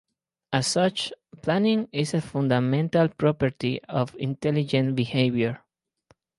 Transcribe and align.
As 0.51 0.65
such, 0.65 1.13
planning 1.43 1.87
is 1.91 2.15
a 2.15 2.21
fundamental 2.21 3.07
property 3.07 3.83
of 3.83 4.15
intelligent 4.15 4.95
behavior. 4.95 5.63